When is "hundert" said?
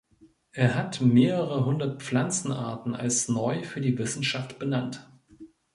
1.63-2.01